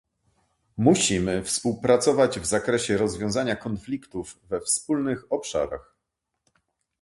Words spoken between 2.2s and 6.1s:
w zakresie rozwiązywania konfliktów we wspólnych obszarach